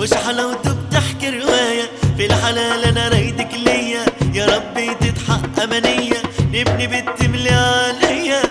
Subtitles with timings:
[0.00, 4.04] وش حلاوته بتحكي رواية؟ في الحلال أنا رايدك ليا.
[4.34, 6.22] يا ربي تتحقق أمنية.
[6.52, 8.42] نبني بنت ملي يا ليا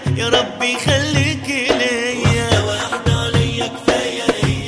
[3.12, 4.24] عليا كفاية.
[4.44, 4.68] هي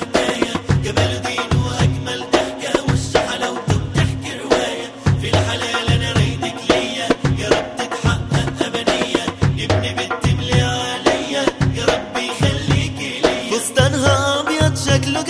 [0.00, 0.52] حكاية
[0.84, 2.82] جمال دين وأجمل ضحكة.
[2.92, 4.86] وش حلاوته بتحكي رواية؟
[5.20, 7.08] في الحلال أنا رايدك ليا.
[7.38, 8.46] يا رب تتحقق
[9.56, 10.06] نبني
[11.78, 15.22] يا ربي خليك ليا فستانها أبيض شكله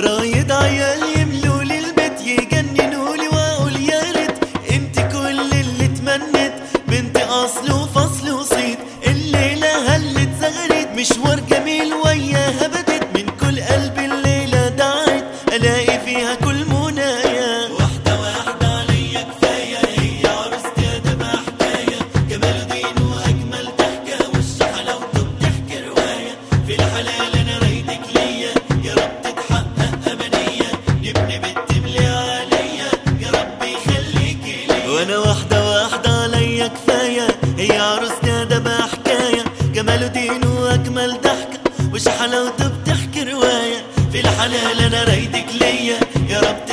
[0.00, 4.36] رايد عيال يملوا لي البيت يجننوا لي وأقول يا ريت
[4.70, 6.52] أنت كل اللي تمنيت.
[6.88, 12.39] بنت أصل وفصل وصيت الليلة هلت زغرت مشوار جميل وياها
[35.00, 37.26] وأنا واحدة واحدة عليا كفاية.
[37.58, 39.44] هي عروسنا ده بحكاية
[39.74, 41.60] جمال ودين وأجمل ضحكة.
[41.94, 45.98] وش حلاوته بتحكي رواية؟ في الحلال أنا رايدك ليا.
[46.28, 46.69] يا رب